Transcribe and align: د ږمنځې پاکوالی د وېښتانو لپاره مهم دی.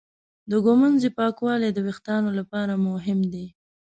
د 0.49 0.51
ږمنځې 0.65 1.09
پاکوالی 1.17 1.69
د 1.73 1.79
وېښتانو 1.85 2.29
لپاره 2.39 2.73
مهم 2.87 3.19
دی. 3.33 3.45